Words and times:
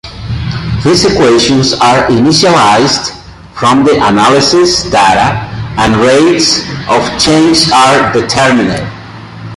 These 0.83 1.05
equations 1.05 1.73
are 1.73 2.07
initialized 2.07 3.15
from 3.53 3.83
the 3.83 4.03
analysis 4.03 4.89
data 4.89 5.47
and 5.77 5.95
rates 5.97 6.61
of 6.89 7.05
change 7.19 7.71
are 7.71 8.11
determined. 8.11 8.81